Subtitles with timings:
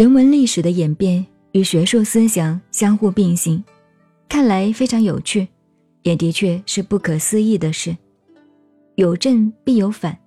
[0.00, 3.62] 人文历史的演变与学术思想相互并行，
[4.30, 5.46] 看来非常有趣，
[6.04, 7.94] 也的确是不可思议的事。
[8.94, 10.18] 有正必有反，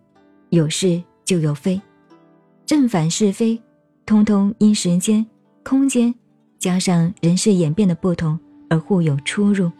[0.50, 1.82] 有是就有非，
[2.68, 3.59] 正反是非，
[4.05, 5.26] 通通因时间、
[5.64, 6.14] 空间
[6.60, 9.71] 加上人事演变的不同而互有出入。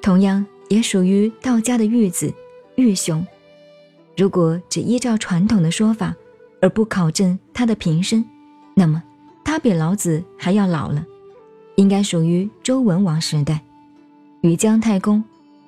[0.00, 2.32] 同样也属于道家的玉子、
[2.76, 3.22] 玉熊。
[4.16, 6.16] 如果只依照传统的说法，
[6.64, 8.24] 而不考证他的平生，
[8.74, 9.02] 那么
[9.44, 11.04] 他比老子还要老了，
[11.76, 13.60] 应该属于周文王时代，
[14.40, 15.22] 与姜太公、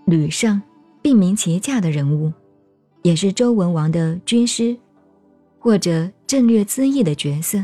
[0.07, 0.59] 吕尚
[1.03, 2.33] 并名齐驾的人物，
[3.03, 4.75] 也是周文王的军师
[5.59, 7.63] 或者战略资义的角色，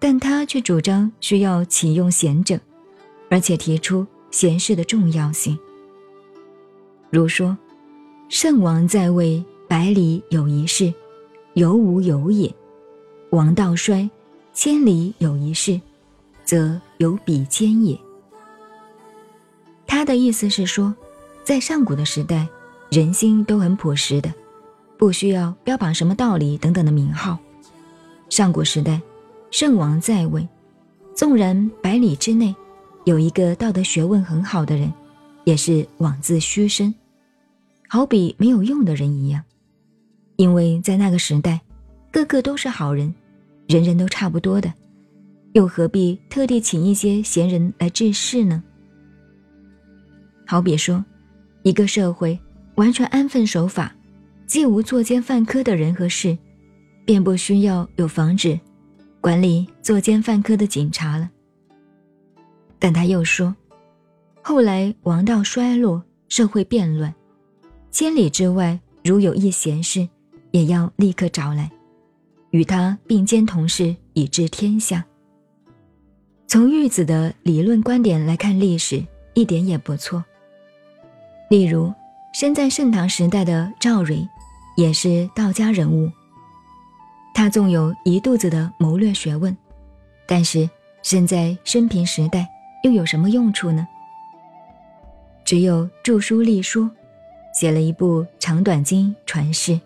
[0.00, 2.58] 但他却主张需要启用贤者，
[3.30, 5.56] 而且提出贤士的重要性，
[7.10, 7.56] 如说
[8.28, 10.92] ：“圣王在位。”百里有一事，
[11.54, 12.52] 犹无有也；
[13.30, 14.10] 王道衰，
[14.52, 15.80] 千里有一事，
[16.44, 17.96] 则有比肩也。
[19.86, 20.92] 他的意思是说，
[21.44, 22.48] 在上古的时代，
[22.90, 24.34] 人心都很朴实的，
[24.98, 27.38] 不需要标榜什么道理等等的名号。
[28.28, 29.00] 上古时代，
[29.52, 30.48] 圣王在位，
[31.14, 32.52] 纵然百里之内
[33.04, 34.92] 有一个道德学问很好的人，
[35.44, 36.92] 也是枉自虚身，
[37.88, 39.40] 好比没有用的人一样。
[40.36, 41.60] 因为在那个时代，
[42.10, 43.14] 个个都是好人，
[43.68, 44.72] 人人都差不多的，
[45.52, 48.62] 又何必特地请一些闲人来治世呢？
[50.46, 51.04] 好比说，
[51.62, 52.38] 一个社会
[52.74, 53.94] 完全安分守法，
[54.46, 56.36] 既无作奸犯科的人和事，
[57.04, 58.58] 便不需要有防止、
[59.20, 61.30] 管理作奸犯科的警察了。
[62.78, 63.54] 但他又说，
[64.42, 67.14] 后来王道衰落，社会变乱，
[67.90, 70.06] 千里之外如有一闲事。
[70.54, 71.68] 也要立刻找来，
[72.50, 75.04] 与他并肩同事，以治天下。
[76.46, 79.04] 从玉子的理论观点来看历史，
[79.34, 80.24] 一点也不错。
[81.50, 81.92] 例如，
[82.32, 84.24] 身在盛唐时代的赵蕊，
[84.76, 86.08] 也是道家人物。
[87.34, 89.56] 他纵有一肚子的谋略学问，
[90.24, 90.70] 但是
[91.02, 92.48] 身在生平时代，
[92.84, 93.84] 又有什么用处呢？
[95.44, 96.88] 只有著书立说，
[97.52, 99.80] 写了一部《长短经》传世。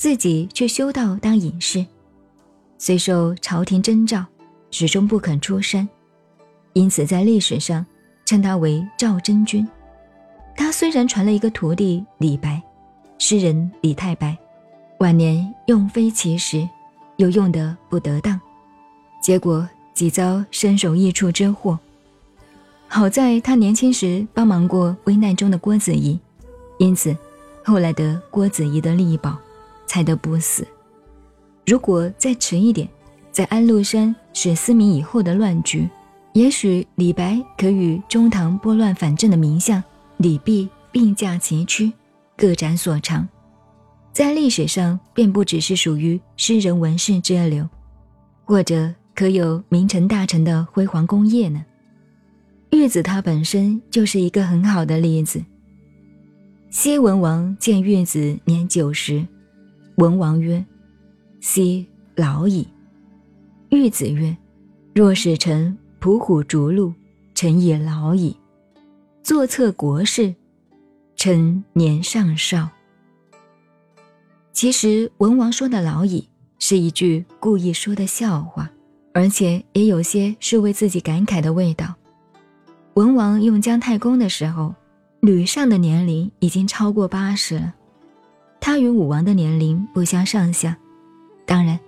[0.00, 1.84] 自己却修道当隐士，
[2.78, 4.24] 虽受朝廷征召，
[4.70, 5.86] 始终不肯出山，
[6.72, 7.84] 因此在历史上
[8.24, 9.68] 称他为赵真君。
[10.56, 12.62] 他虽然传了一个徒弟李白，
[13.18, 14.34] 诗人李太白，
[15.00, 16.66] 晚年用非其时，
[17.18, 18.40] 又用得不得当，
[19.22, 21.78] 结果几遭身首异处之祸。
[22.88, 26.18] 好在他年轻时帮忙过危难中的郭子仪，
[26.78, 27.14] 因此
[27.62, 29.38] 后来得郭子仪的力保。
[29.90, 30.64] 才得不死。
[31.66, 32.88] 如果再迟一点，
[33.32, 35.90] 在安禄山使思明以后的乱局，
[36.32, 39.82] 也许李白可与中唐拨乱反正的名相
[40.18, 41.92] 李泌并驾齐驱，
[42.36, 43.28] 各展所长，
[44.12, 47.68] 在历史上便不只是属于诗人文士之流，
[48.44, 51.64] 或者可有名臣大臣的辉煌功业呢？
[52.70, 55.42] 玉子他本身就是一个很好的例子。
[56.70, 59.26] 西文王见玉子年九十。
[60.00, 60.64] 文王曰
[61.40, 62.66] ：“昔老矣。”
[63.68, 64.34] 玉子曰
[64.96, 66.94] ：“若使臣仆虎逐鹿，
[67.34, 68.34] 臣也老矣。
[69.22, 70.34] 坐策国事，
[71.16, 72.66] 臣年尚少。”
[74.54, 76.26] 其实文王说的“老矣”
[76.58, 78.70] 是一句故意说的笑话，
[79.12, 81.94] 而且也有些是为自己感慨的味道。
[82.94, 84.74] 文王用姜太公的时候，
[85.20, 87.74] 吕尚的年龄已经超过八十了。
[88.60, 90.76] 他与武王的年龄不相上下，
[91.46, 91.80] 当然，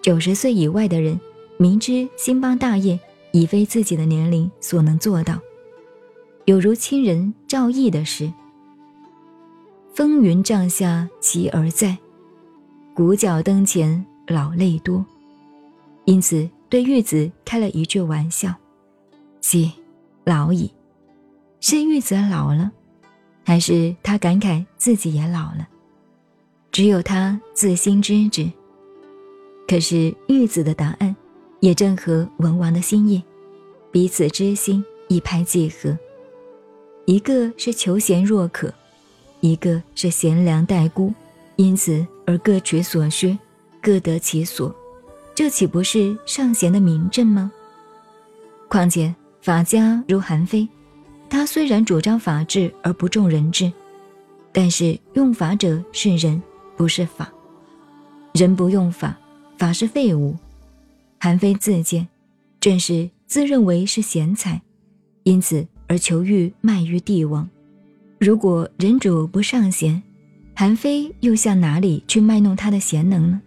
[0.00, 1.20] 九十岁以外的人，
[1.58, 2.98] 明知兴邦大业
[3.32, 5.38] 已非自己的年龄所能做到，
[6.44, 8.32] 有如亲人赵毅的事
[9.92, 11.98] ：“风云帐下其而在，
[12.94, 15.04] 鼓角灯前老泪多。”
[16.06, 18.54] 因此对玉子开了一句玩笑
[19.40, 19.70] ：“即
[20.24, 20.70] 老矣。”
[21.60, 22.72] 是玉子老了，
[23.44, 25.68] 还是他感慨自己也老了？
[26.72, 28.50] 只有他自心知之。
[29.66, 31.14] 可是玉子的答案，
[31.60, 33.22] 也正合文王的心意，
[33.90, 35.96] 彼此知心，一拍即合。
[37.06, 38.72] 一个是求贤若渴，
[39.40, 41.12] 一个是贤良待孤，
[41.56, 43.36] 因此而各取所需，
[43.80, 44.74] 各得其所，
[45.34, 47.50] 这岂不是圣贤的明证吗？
[48.68, 50.68] 况且法家如韩非，
[51.28, 53.72] 他虽然主张法治而不重人治，
[54.52, 56.40] 但是用法者是人。
[56.80, 57.30] 不是法，
[58.32, 59.14] 人不用法，
[59.58, 60.34] 法是废物。
[61.18, 62.08] 韩非自荐，
[62.58, 64.62] 正是自认为是贤才，
[65.24, 67.46] 因此而求欲卖于帝王。
[68.18, 70.02] 如果人主不上贤，
[70.56, 73.42] 韩非又向哪里去卖弄他的贤能呢？